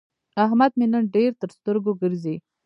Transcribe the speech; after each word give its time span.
احمد 0.45 0.71
مې 0.79 0.85
نن 0.93 1.03
ډېر 1.15 1.31
تر 1.41 1.49
سترګو 1.57 1.91
ګرځي. 2.01 2.35